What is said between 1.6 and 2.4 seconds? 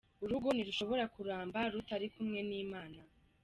rutari kumwe